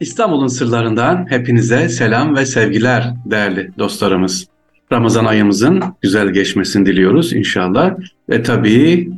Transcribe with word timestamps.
İstanbul'un 0.00 0.46
sırlarından 0.46 1.26
hepinize 1.28 1.88
selam 1.88 2.36
ve 2.36 2.46
sevgiler 2.46 3.14
değerli 3.24 3.70
dostlarımız. 3.78 4.46
Ramazan 4.92 5.24
ayımızın 5.24 5.82
güzel 6.02 6.28
geçmesini 6.28 6.86
diliyoruz 6.86 7.32
inşallah. 7.32 7.94
Ve 8.28 8.42
tabii 8.42 9.10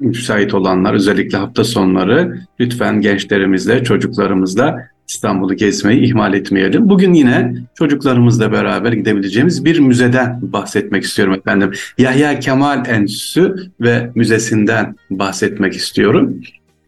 müsait 0.00 0.54
olanlar 0.54 0.94
özellikle 0.94 1.38
hafta 1.38 1.64
sonları 1.64 2.40
lütfen 2.60 3.00
gençlerimizle, 3.00 3.84
çocuklarımızla 3.84 4.88
İstanbul'u 5.08 5.54
gezmeyi 5.54 6.02
ihmal 6.04 6.34
etmeyelim. 6.34 6.88
Bugün 6.88 7.14
yine 7.14 7.54
çocuklarımızla 7.74 8.52
beraber 8.52 8.92
gidebileceğimiz 8.92 9.64
bir 9.64 9.78
müzeden 9.78 10.38
bahsetmek 10.42 11.04
istiyorum 11.04 11.34
efendim. 11.34 11.72
Yahya 11.98 12.38
Kemal 12.38 12.86
Enstitüsü 12.88 13.56
ve 13.80 14.10
müzesinden 14.14 14.96
bahsetmek 15.10 15.74
istiyorum. 15.74 16.40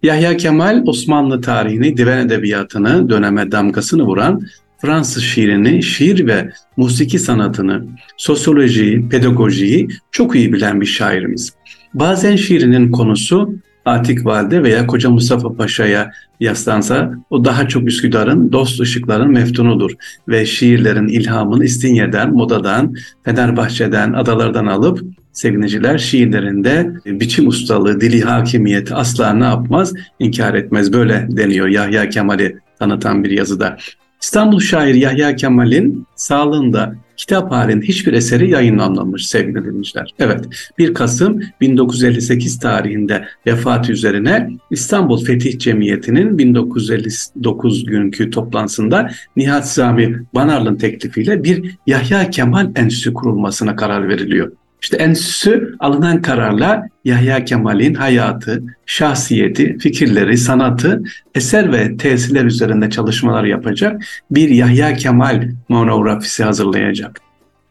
Yahya 0.03 0.37
Kemal 0.37 0.83
Osmanlı 0.87 1.41
tarihini, 1.41 1.97
divan 1.97 2.19
edebiyatını, 2.19 3.09
döneme 3.09 3.53
damgasını 3.53 4.03
vuran 4.03 4.41
Fransız 4.81 5.23
şiirini, 5.23 5.83
şiir 5.83 6.27
ve 6.27 6.51
musiki 6.77 7.19
sanatını, 7.19 7.87
sosyolojiyi, 8.17 9.09
pedagojiyi 9.09 9.89
çok 10.11 10.37
iyi 10.37 10.53
bilen 10.53 10.81
bir 10.81 10.87
şairimiz. 10.87 11.53
Bazen 11.95 12.37
şiirinin 12.37 12.91
konusu 12.91 13.55
Atik 13.85 14.27
Valide 14.27 14.63
veya 14.63 14.87
Koca 14.87 15.11
Mustafa 15.11 15.57
Paşa'ya 15.57 16.11
yaslansa 16.41 17.13
o 17.31 17.45
daha 17.45 17.69
çok 17.69 17.89
Üsküdar'ın, 17.89 18.53
dost 18.53 18.81
ışıkların 18.81 19.33
meftunudur 19.33 19.91
ve 20.29 20.47
şiirlerin 20.47 21.09
ilhamını 21.09 21.65
İstinye'den, 21.65 22.33
Moda'dan, 22.33 22.95
Fenerbahçe'den, 23.25 24.13
adalardan 24.13 24.67
alıp 24.67 25.01
sevineciler 25.39 25.99
şiirlerinde 25.99 26.91
biçim 27.07 27.49
ustalığı, 27.49 28.01
dili 28.01 28.21
hakimiyeti 28.21 28.95
asla 28.95 29.33
ne 29.33 29.45
yapmaz? 29.45 29.95
inkar 30.19 30.55
etmez. 30.55 30.93
Böyle 30.93 31.29
deniyor 31.31 31.69
Yahya 31.69 32.09
Kemal'i 32.09 32.59
tanıtan 32.79 33.25
bir 33.25 33.31
yazıda. 33.31 33.77
İstanbul 34.23 34.61
şair 34.61 34.95
Yahya 34.95 35.37
Kemal'in 35.37 36.07
sağlığında 36.17 36.95
kitap 37.17 37.53
halinde 37.53 37.87
hiçbir 37.87 38.13
eseri 38.13 38.51
yayınlanmamış 38.51 39.27
sevgili 39.27 39.65
dinleyiciler. 39.65 40.15
Evet 40.19 40.45
1 40.79 40.95
Kasım 40.95 41.41
1958 41.61 42.59
tarihinde 42.59 43.25
vefat 43.47 43.91
üzerine 43.91 44.51
İstanbul 44.71 45.25
Fetih 45.25 45.59
Cemiyeti'nin 45.59 46.39
1959 46.39 47.85
günkü 47.85 48.31
toplantısında 48.31 49.11
Nihat 49.37 49.69
Sami 49.69 50.23
Banarlı'nın 50.35 50.77
teklifiyle 50.77 51.45
bir 51.45 51.75
Yahya 51.87 52.31
Kemal 52.31 52.73
Enstitüsü 52.77 53.15
kurulmasına 53.15 53.77
karar 53.77 54.09
veriliyor. 54.09 54.53
İşte 54.83 54.97
enstitüsü 54.97 55.77
alınan 55.81 56.23
kararla 56.23 56.89
Yahya 57.05 57.45
Kemal'in 57.45 57.95
hayatı, 57.95 58.63
şahsiyeti, 58.87 59.79
fikirleri, 59.79 60.39
sanatı, 60.39 61.03
eser 61.35 61.73
ve 61.73 61.97
tesirler 61.97 62.45
üzerinde 62.45 62.91
çalışmalar 62.91 63.45
yapacak 63.45 64.03
bir 64.31 64.49
Yahya 64.49 64.95
Kemal 64.95 65.49
monografisi 65.69 66.45
hazırlayacak. 66.45 67.21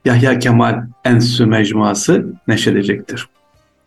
Yahya 0.05 0.39
Kemal 0.39 0.83
Enstitüsü 1.05 1.45
Mecmuası 1.45 2.25
neşredecektir. 2.47 3.27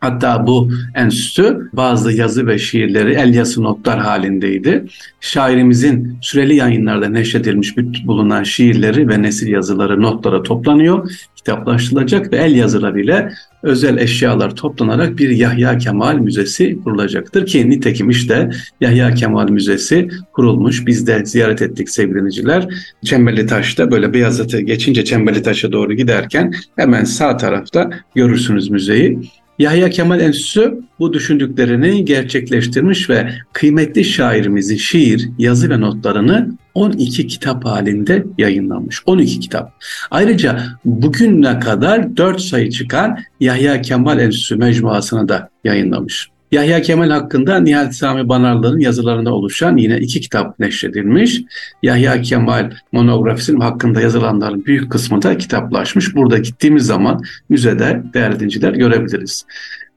Hatta 0.00 0.46
bu 0.46 0.70
enstitü 0.94 1.70
bazı 1.72 2.12
yazı 2.12 2.46
ve 2.46 2.58
şiirleri 2.58 3.12
el 3.12 3.34
yazı 3.34 3.62
notlar 3.62 3.98
halindeydi. 3.98 4.84
Şairimizin 5.20 6.18
süreli 6.20 6.54
yayınlarda 6.54 7.08
neşredilmiş 7.08 7.76
bulunan 8.06 8.42
şiirleri 8.42 9.08
ve 9.08 9.22
nesil 9.22 9.48
yazıları 9.48 10.02
notlara 10.02 10.42
toplanıyor, 10.42 11.10
kitaplaştırılacak 11.36 12.32
ve 12.32 12.36
el 12.36 12.56
yazılarıyla 12.56 13.30
özel 13.62 13.98
eşyalar 13.98 14.56
toplanarak 14.56 15.18
bir 15.18 15.30
Yahya 15.30 15.78
Kemal 15.78 16.14
Müzesi 16.14 16.78
kurulacaktır 16.84 17.46
ki 17.46 17.70
nitekim 17.70 18.10
işte 18.10 18.50
Yahya 18.80 19.14
Kemal 19.14 19.50
Müzesi 19.50 20.08
kurulmuş. 20.32 20.86
Biz 20.86 21.06
de 21.06 21.24
ziyaret 21.24 21.62
ettik 21.62 21.90
sevgiliciler. 21.90 22.68
Çemberli 23.04 23.46
Taş'ta 23.46 23.90
böyle 23.90 24.12
Beyazıt'ı 24.12 24.60
geçince 24.60 25.04
Çemberli 25.04 25.42
Taş'a 25.42 25.72
doğru 25.72 25.92
giderken 25.92 26.54
hemen 26.76 27.04
sağ 27.04 27.36
tarafta 27.36 27.90
görürsünüz 28.14 28.70
müzeyi. 28.70 29.18
Yahya 29.60 29.90
Kemal 29.90 30.20
Enstitüsü 30.20 30.80
bu 30.98 31.12
düşündüklerini 31.12 32.04
gerçekleştirmiş 32.04 33.10
ve 33.10 33.32
kıymetli 33.52 34.04
şairimizin 34.04 34.76
şiir, 34.76 35.28
yazı 35.38 35.70
ve 35.70 35.80
notlarını 35.80 36.48
12 36.74 37.26
kitap 37.26 37.64
halinde 37.64 38.24
yayınlanmış. 38.38 39.02
12 39.06 39.40
kitap. 39.40 39.72
Ayrıca 40.10 40.62
bugüne 40.84 41.58
kadar 41.58 42.16
4 42.16 42.40
sayı 42.40 42.70
çıkan 42.70 43.18
Yahya 43.40 43.82
Kemal 43.82 44.18
Enstitüsü 44.18 44.56
mecmuasını 44.56 45.28
da 45.28 45.50
yayınlamış. 45.64 46.28
Yahya 46.52 46.82
Kemal 46.82 47.10
hakkında 47.10 47.60
Nihat 47.60 47.94
Sami 47.94 48.28
Banarlı'nın 48.28 48.78
yazılarında 48.78 49.34
oluşan 49.34 49.76
yine 49.76 49.98
iki 49.98 50.20
kitap 50.20 50.58
neşredilmiş. 50.58 51.42
Yahya 51.82 52.22
Kemal 52.22 52.70
monografisinin 52.92 53.60
hakkında 53.60 54.00
yazılanların 54.00 54.64
büyük 54.64 54.92
kısmı 54.92 55.22
da 55.22 55.38
kitaplaşmış. 55.38 56.14
Burada 56.14 56.38
gittiğimiz 56.38 56.86
zaman 56.86 57.22
müzede 57.48 58.02
değerli 58.14 58.40
dinciler 58.40 58.72
görebiliriz. 58.72 59.46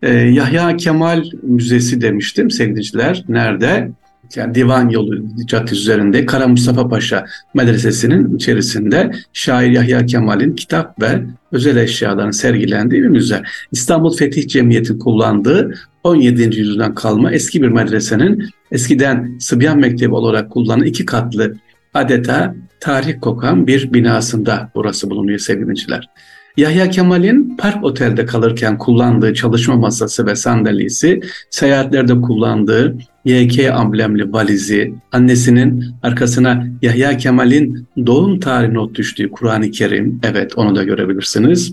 Ee, 0.01 0.13
Yahya 0.13 0.77
Kemal 0.77 1.23
Müzesi 1.43 2.01
demiştim 2.01 2.51
sevgiliciler. 2.51 3.23
Nerede? 3.27 3.91
yani 4.35 4.55
Divan 4.55 4.89
Yolu 4.89 5.15
Caddesi 5.47 5.75
üzerinde 5.75 6.25
Kara 6.25 6.47
Mustafa 6.47 6.87
Paşa 6.87 7.25
Medresesi'nin 7.53 8.35
içerisinde 8.35 9.11
şair 9.33 9.71
Yahya 9.71 10.05
Kemal'in 10.05 10.55
kitap 10.55 11.01
ve 11.01 11.23
özel 11.51 11.77
eşyaların 11.77 12.31
sergilendiği 12.31 13.03
bir 13.03 13.07
müze. 13.07 13.41
İstanbul 13.71 14.17
Fetih 14.17 14.47
Cemiyeti 14.47 14.97
kullandığı 14.97 15.73
17. 16.03 16.59
yüzyıldan 16.59 16.95
kalma 16.95 17.31
eski 17.31 17.61
bir 17.61 17.67
medresenin 17.67 18.49
eskiden 18.71 19.37
Sıbyan 19.39 19.79
Mektebi 19.79 20.15
olarak 20.15 20.51
kullanılan 20.51 20.85
iki 20.85 21.05
katlı 21.05 21.55
adeta 21.93 22.55
tarih 22.79 23.21
kokan 23.21 23.67
bir 23.67 23.93
binasında 23.93 24.71
burası 24.75 25.09
bulunuyor 25.09 25.39
sevgiliciler. 25.39 26.09
Yahya 26.57 26.89
Kemal'in 26.89 27.57
Park 27.57 27.83
Otel'de 27.83 28.25
kalırken 28.25 28.77
kullandığı 28.77 29.33
çalışma 29.33 29.75
masası 29.75 30.25
ve 30.25 30.35
sandalyesi, 30.35 31.19
seyahatlerde 31.49 32.21
kullandığı 32.21 32.97
YK 33.25 33.69
amblemli 33.71 34.33
valizi, 34.33 34.93
annesinin 35.11 35.85
arkasına 36.03 36.67
Yahya 36.81 37.17
Kemal'in 37.17 37.87
doğum 38.05 38.39
tarihi 38.39 38.73
not 38.73 38.95
düştüğü 38.95 39.31
Kur'an-ı 39.31 39.71
Kerim, 39.71 40.19
evet 40.23 40.57
onu 40.57 40.75
da 40.75 40.83
görebilirsiniz. 40.83 41.71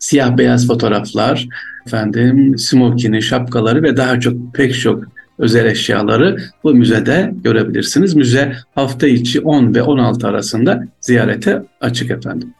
Siyah 0.00 0.38
beyaz 0.38 0.66
fotoğraflar, 0.66 1.48
efendim 1.86 2.58
smokini, 2.58 3.22
şapkaları 3.22 3.82
ve 3.82 3.96
daha 3.96 4.20
çok 4.20 4.54
pek 4.54 4.80
çok 4.80 5.04
özel 5.40 5.66
eşyaları 5.66 6.36
bu 6.64 6.74
müzede 6.74 7.32
görebilirsiniz. 7.44 8.14
Müze 8.14 8.52
hafta 8.74 9.06
içi 9.06 9.40
10 9.40 9.74
ve 9.74 9.82
16 9.82 10.28
arasında 10.28 10.84
ziyarete 11.00 11.62
açık 11.80 12.10
efendim. 12.10 12.54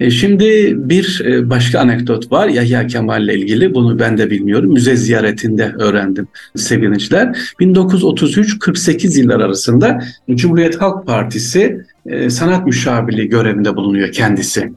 E 0.00 0.10
şimdi 0.10 0.74
bir 0.76 1.22
e, 1.26 1.50
başka 1.50 1.80
anekdot 1.80 2.32
var 2.32 2.48
Yahya 2.48 2.86
Kemal 2.86 3.24
ile 3.24 3.34
ilgili. 3.34 3.74
Bunu 3.74 3.98
ben 3.98 4.18
de 4.18 4.30
bilmiyorum. 4.30 4.72
Müze 4.72 4.96
ziyaretinde 4.96 5.72
öğrendim 5.78 6.28
sevgiliciler. 6.56 7.26
1933-48 7.60 9.20
yıllar 9.20 9.40
arasında 9.40 10.04
Cumhuriyet 10.30 10.80
Halk 10.80 11.06
Partisi 11.06 11.80
e, 12.06 12.30
sanat 12.30 12.66
müşavirliği 12.66 13.28
görevinde 13.28 13.76
bulunuyor 13.76 14.12
kendisi. 14.12 14.72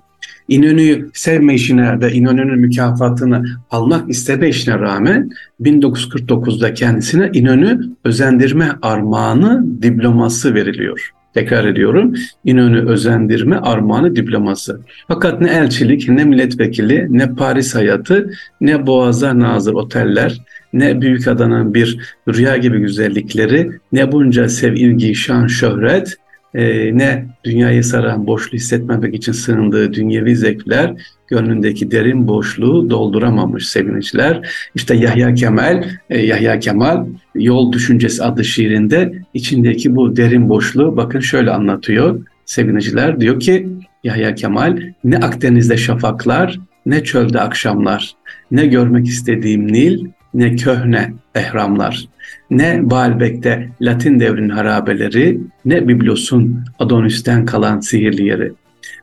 İnönü'yü 0.47 1.09
sevme 1.13 1.55
işine 1.55 1.99
ve 2.01 2.13
İnönü'nün 2.13 2.59
mükafatını 2.59 3.45
almak 3.71 4.09
isteme 4.09 4.49
işine 4.49 4.79
rağmen 4.79 5.29
1949'da 5.61 6.73
kendisine 6.73 7.29
İnönü 7.33 7.81
özendirme 8.03 8.71
armağanı 8.81 9.65
diploması 9.81 10.53
veriliyor. 10.53 11.11
Tekrar 11.33 11.65
ediyorum 11.65 12.13
İnönü 12.45 12.89
özendirme 12.89 13.55
armağanı 13.55 14.15
diploması. 14.15 14.81
Fakat 15.07 15.41
ne 15.41 15.49
elçilik, 15.49 16.09
ne 16.09 16.25
milletvekili, 16.25 17.07
ne 17.09 17.35
Paris 17.35 17.75
hayatı, 17.75 18.31
ne 18.61 18.87
Boğaz'a 18.87 19.39
nazır 19.39 19.73
oteller, 19.73 20.41
ne 20.73 21.01
büyük 21.01 21.27
adanın 21.27 21.73
bir 21.73 21.99
rüya 22.27 22.57
gibi 22.57 22.79
güzellikleri, 22.79 23.71
ne 23.91 24.11
bunca 24.11 24.49
sev, 24.49 24.73
ilgi, 24.73 25.15
şan, 25.15 25.47
şöhret, 25.47 26.17
e, 26.55 26.97
ne 26.97 27.25
dünyayı 27.43 27.83
saran 27.83 28.27
boşluğu 28.27 28.55
hissetmemek 28.55 29.15
için 29.15 29.31
sığındığı 29.31 29.93
dünyevi 29.93 30.35
zevkler 30.35 30.93
gönlündeki 31.27 31.91
derin 31.91 32.27
boşluğu 32.27 32.89
dolduramamış 32.89 33.67
sevinçler. 33.67 34.49
İşte 34.75 34.95
Yahya 34.95 35.33
Kemal, 35.33 35.83
e, 36.09 36.25
Yahya 36.25 36.59
Kemal 36.59 37.05
Yol 37.35 37.71
Düşüncesi 37.71 38.23
adlı 38.23 38.45
şiirinde 38.45 39.13
içindeki 39.33 39.95
bu 39.95 40.15
derin 40.15 40.49
boşluğu 40.49 40.97
bakın 40.97 41.19
şöyle 41.19 41.51
anlatıyor 41.51 42.25
sevinçler. 42.45 43.19
Diyor 43.19 43.39
ki 43.39 43.67
Yahya 44.03 44.35
Kemal 44.35 44.79
ne 45.03 45.17
Akdeniz'de 45.17 45.77
şafaklar 45.77 46.59
ne 46.85 47.03
çölde 47.03 47.39
akşamlar 47.39 48.13
ne 48.51 48.65
görmek 48.65 49.07
istediğim 49.07 49.73
Nil 49.73 50.05
ne 50.33 50.55
köhne 50.55 51.13
ehramlar, 51.35 52.05
ne 52.49 52.89
Baalbek'te 52.89 53.69
Latin 53.81 54.19
devrinin 54.19 54.49
harabeleri, 54.49 55.39
ne 55.65 55.87
Biblos'un 55.87 56.63
Adonis'ten 56.79 57.45
kalan 57.45 57.79
sihirli 57.79 58.25
yeri, 58.25 58.51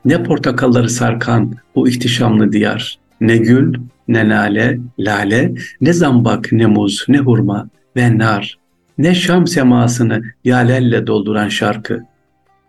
ne 0.05 0.23
portakalları 0.23 0.89
sarkan 0.89 1.55
bu 1.75 1.89
ihtişamlı 1.89 2.51
diyar, 2.51 2.97
ne 3.21 3.37
gül, 3.37 3.73
ne 4.07 4.29
lale, 4.29 4.79
lale, 4.99 5.51
ne 5.81 5.93
zambak, 5.93 6.51
ne 6.51 6.65
muz, 6.65 7.05
ne 7.07 7.17
hurma 7.17 7.69
ve 7.95 8.17
nar, 8.17 8.57
ne 8.97 9.15
Şam 9.15 9.47
semasını 9.47 10.23
yalelle 10.43 11.07
dolduran 11.07 11.47
şarkı, 11.47 11.99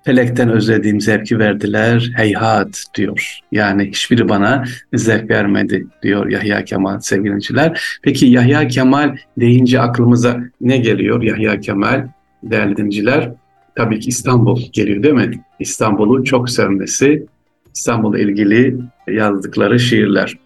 Felekten 0.05 0.49
özlediğim 0.49 1.01
zevki 1.01 1.39
verdiler, 1.39 2.11
heyhat 2.17 2.85
diyor. 2.95 3.39
Yani 3.53 3.89
hiçbiri 3.89 4.29
bana 4.29 4.65
zevk 4.95 5.31
vermedi 5.31 5.87
diyor 6.03 6.31
Yahya 6.31 6.65
Kemal 6.65 7.01
sevgiliciler. 7.01 7.81
Peki 8.03 8.27
Yahya 8.27 8.69
Kemal 8.69 9.17
deyince 9.37 9.81
aklımıza 9.81 10.41
ne 10.61 10.77
geliyor 10.77 11.23
Yahya 11.23 11.61
Kemal 11.61 12.09
değerli 12.43 12.77
dinciler? 12.77 13.33
Tabii 13.77 14.01
ki 14.01 14.09
İstanbul 14.09 14.61
geliyor 14.73 15.03
değil 15.03 15.15
mi? 15.15 15.45
İstanbul'u 15.59 16.25
çok 16.25 16.51
sevmesi, 16.51 17.27
İstanbul'la 17.75 18.19
ilgili 18.19 18.77
yazdıkları 19.09 19.81
şiirler. 19.81 20.39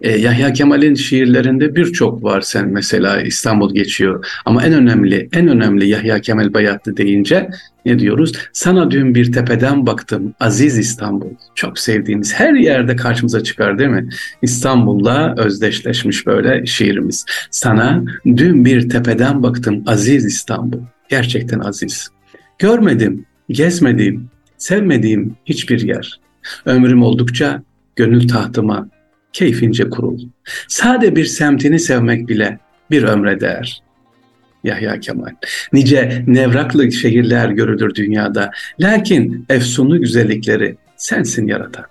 E, 0.00 0.16
Yahya 0.16 0.52
Kemal'in 0.52 0.94
şiirlerinde 0.94 1.76
birçok 1.76 2.24
var 2.24 2.40
sen 2.40 2.68
mesela 2.68 3.22
İstanbul 3.22 3.74
geçiyor. 3.74 4.26
Ama 4.44 4.64
en 4.64 4.72
önemli, 4.72 5.28
en 5.32 5.48
önemli 5.48 5.88
Yahya 5.88 6.20
Kemal 6.20 6.54
Bayatlı 6.54 6.96
deyince 6.96 7.50
ne 7.86 7.98
diyoruz? 7.98 8.32
Sana 8.52 8.90
dün 8.90 9.14
bir 9.14 9.32
tepeden 9.32 9.86
baktım 9.86 10.34
aziz 10.40 10.78
İstanbul. 10.78 11.30
Çok 11.54 11.78
sevdiğimiz 11.78 12.34
her 12.34 12.54
yerde 12.54 12.96
karşımıza 12.96 13.42
çıkar 13.42 13.78
değil 13.78 13.90
mi? 13.90 14.08
İstanbul'la 14.42 15.34
özdeşleşmiş 15.38 16.26
böyle 16.26 16.66
şiirimiz. 16.66 17.24
Sana 17.50 18.04
dün 18.26 18.64
bir 18.64 18.88
tepeden 18.88 19.42
baktım 19.42 19.82
aziz 19.86 20.24
İstanbul. 20.24 20.80
Gerçekten 21.08 21.58
aziz. 21.58 22.08
Görmedim, 22.58 23.24
gezmediğim, 23.48 24.28
sevmediğim 24.58 25.34
hiçbir 25.46 25.80
yer. 25.80 26.20
Ömrüm 26.64 27.02
oldukça 27.02 27.62
gönül 27.96 28.28
tahtıma 28.28 28.88
keyfince 29.32 29.90
kurul. 29.90 30.18
Sade 30.68 31.16
bir 31.16 31.24
semtini 31.24 31.78
sevmek 31.78 32.28
bile 32.28 32.58
bir 32.90 33.02
ömre 33.02 33.40
değer. 33.40 33.82
Yahya 34.64 35.00
Kemal. 35.00 35.30
Nice 35.72 36.24
nevraklı 36.26 36.92
şehirler 36.92 37.50
görülür 37.50 37.94
dünyada. 37.94 38.50
Lakin 38.80 39.46
efsunlu 39.48 40.00
güzellikleri 40.00 40.76
sensin 40.96 41.46
yaratan. 41.46 41.84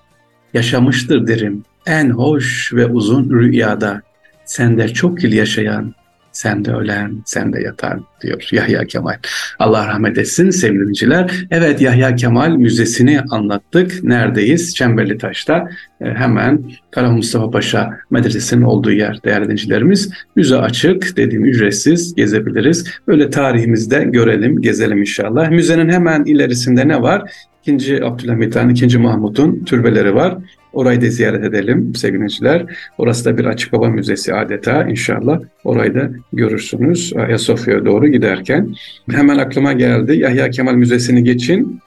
Yaşamıştır 0.53 1.27
derim 1.27 1.63
en 1.85 2.09
hoş 2.09 2.73
ve 2.73 2.85
uzun 2.85 3.29
rüyada. 3.29 4.01
Sende 4.45 4.87
çok 4.87 5.23
yıl 5.23 5.33
yaşayan 5.33 5.93
sen 6.31 6.65
de 6.65 6.71
ölen, 6.71 7.21
sen 7.25 7.53
de 7.53 7.61
yatan 7.61 8.05
diyor 8.21 8.49
Yahya 8.51 8.85
Kemal. 8.85 9.15
Allah 9.59 9.87
rahmet 9.87 10.17
etsin 10.17 10.49
sevgiliciler. 10.49 11.31
Evet 11.51 11.81
Yahya 11.81 12.15
Kemal 12.15 12.49
Müzesi'ni 12.49 13.21
anlattık. 13.21 14.03
Neredeyiz? 14.03 14.75
Çemberli 14.75 15.17
Taş'ta. 15.17 15.69
E, 16.01 16.05
hemen 16.05 16.63
Kara 16.91 17.11
Mustafa 17.11 17.51
Paşa 17.51 17.97
Medresesi'nin 18.11 18.61
olduğu 18.61 18.91
yer 18.91 19.23
değerli 19.23 19.43
dinleyicilerimiz. 19.43 20.09
Müze 20.35 20.57
açık, 20.57 21.17
dediğim 21.17 21.45
ücretsiz 21.45 22.15
gezebiliriz. 22.15 22.85
Böyle 23.07 23.29
tarihimizde 23.29 24.03
görelim, 24.03 24.61
gezelim 24.61 24.97
inşallah. 24.97 25.49
Müzenin 25.49 25.89
hemen 25.89 26.23
ilerisinde 26.23 26.87
ne 26.87 27.01
var? 27.01 27.31
İkinci 27.61 28.05
Abdülhamit 28.05 28.55
Han, 28.55 28.69
ikinci 28.69 28.97
Mahmut'un 28.97 29.63
türbeleri 29.65 30.15
var. 30.15 30.37
Orayı 30.73 31.01
da 31.01 31.05
ziyaret 31.05 31.43
edelim 31.43 31.95
sevgiliciler. 31.95 32.65
Orası 32.97 33.25
da 33.25 33.37
bir 33.37 33.45
açık 33.45 33.73
hava 33.73 33.89
müzesi 33.89 34.33
adeta 34.33 34.83
inşallah. 34.83 35.39
Orayı 35.63 35.95
da 35.95 36.09
görürsünüz 36.33 37.13
Ayasofya'ya 37.15 37.85
doğru 37.85 38.07
giderken. 38.07 38.75
Hemen 39.11 39.37
aklıma 39.37 39.73
geldi 39.73 40.17
Yahya 40.17 40.49
Kemal 40.49 40.73
Müzesi'ni 40.73 41.23
geçin. 41.23 41.79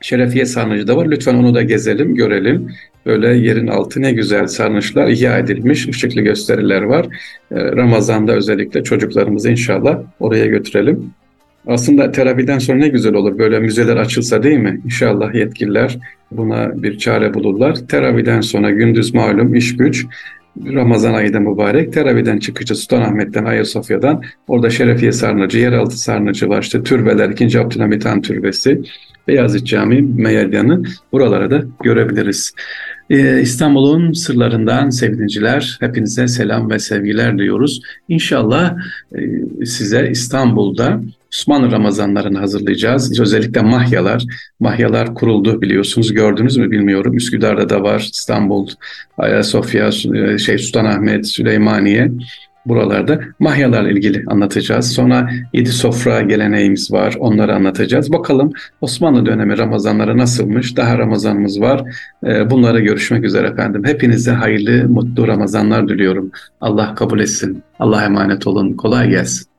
Şerefiye 0.00 0.46
Sarnıcı 0.46 0.86
da 0.86 0.96
var. 0.96 1.06
Lütfen 1.10 1.34
onu 1.34 1.54
da 1.54 1.62
gezelim, 1.62 2.14
görelim. 2.14 2.68
Böyle 3.06 3.28
yerin 3.28 3.66
altı 3.66 4.02
ne 4.02 4.12
güzel 4.12 4.46
sarnıçlar 4.46 5.08
ihya 5.08 5.38
edilmiş, 5.38 5.88
ışıklı 5.88 6.20
gösteriler 6.20 6.82
var. 6.82 7.06
Ee, 7.50 7.56
Ramazan'da 7.56 8.32
özellikle 8.32 8.82
çocuklarımızı 8.82 9.50
inşallah 9.50 9.98
oraya 10.20 10.46
götürelim. 10.46 11.14
Aslında 11.66 12.12
terapiden 12.12 12.58
sonra 12.58 12.78
ne 12.78 12.88
güzel 12.88 13.14
olur 13.14 13.38
böyle 13.38 13.58
müzeler 13.58 13.96
açılsa 13.96 14.42
değil 14.42 14.58
mi? 14.58 14.80
İnşallah 14.84 15.34
yetkililer 15.34 15.98
buna 16.30 16.82
bir 16.82 16.98
çare 16.98 17.34
bulurlar. 17.34 17.74
Teraviden 17.88 18.40
sonra 18.40 18.70
gündüz 18.70 19.14
malum 19.14 19.54
iş 19.54 19.76
güç 19.76 20.06
Ramazan 20.66 21.14
ayı 21.14 21.32
da 21.32 21.40
mübarek. 21.40 21.92
Teraviden 21.92 22.38
çıkıcı 22.38 22.74
Sultanahmet'ten, 22.74 23.44
Ayasofya'dan 23.44 24.22
orada 24.48 24.70
Şerefiye 24.70 25.12
Sarnıcı, 25.12 25.58
Yeraltı 25.58 25.98
Sarnıcı 25.98 26.48
var. 26.48 26.62
İşte 26.62 26.82
türbeler, 26.82 27.28
2. 27.30 27.60
Abdülhamit 27.60 28.04
Han 28.04 28.22
Türbesi, 28.22 28.82
Beyazıt 29.28 29.66
Camii, 29.66 30.02
Meyelyan'ı 30.02 30.82
buralara 31.12 31.50
da 31.50 31.64
görebiliriz. 31.82 32.52
Ee, 33.10 33.40
İstanbul'un 33.40 34.12
sırlarından 34.12 34.90
sevgiliciler 34.90 35.76
hepinize 35.80 36.28
selam 36.28 36.70
ve 36.70 36.78
sevgiler 36.78 37.38
diyoruz. 37.38 37.82
İnşallah 38.08 38.76
e, 39.14 39.66
size 39.66 40.10
İstanbul'da 40.10 41.00
Osmanlı 41.32 41.70
Ramazanlarını 41.70 42.38
hazırlayacağız. 42.38 43.20
Özellikle 43.20 43.60
mahyalar. 43.62 44.24
Mahyalar 44.60 45.14
kuruldu 45.14 45.62
biliyorsunuz. 45.62 46.12
Gördünüz 46.12 46.56
mü 46.56 46.70
bilmiyorum. 46.70 47.16
Üsküdar'da 47.16 47.68
da 47.68 47.82
var. 47.82 48.00
İstanbul, 48.12 48.68
Ayasofya, 49.18 49.90
e, 50.14 50.38
şey 50.38 50.58
Sultanahmet, 50.58 51.26
Süleymaniye 51.26 52.10
buralarda 52.66 53.20
mahyalarla 53.38 53.90
ilgili 53.90 54.24
anlatacağız. 54.26 54.92
Sonra 54.92 55.30
yedi 55.52 55.70
sofra 55.72 56.20
geleneğimiz 56.20 56.92
var. 56.92 57.16
Onları 57.18 57.54
anlatacağız. 57.54 58.12
Bakalım 58.12 58.52
Osmanlı 58.80 59.26
dönemi 59.26 59.58
Ramazanları 59.58 60.18
nasılmış? 60.18 60.76
Daha 60.76 60.98
Ramazanımız 60.98 61.60
var. 61.60 61.82
E, 62.26 62.50
bunlara 62.50 62.80
görüşmek 62.80 63.24
üzere 63.24 63.48
efendim. 63.48 63.82
Hepinize 63.84 64.30
hayırlı, 64.30 64.88
mutlu 64.88 65.28
Ramazanlar 65.28 65.88
diliyorum. 65.88 66.30
Allah 66.60 66.94
kabul 66.94 67.20
etsin. 67.20 67.62
Allah 67.78 68.04
emanet 68.04 68.46
olun. 68.46 68.72
Kolay 68.72 69.10
gelsin. 69.10 69.51